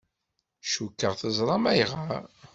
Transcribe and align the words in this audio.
Cukkeɣ 0.71 1.13
teẓram 1.19 1.63
ayɣer. 1.71 2.23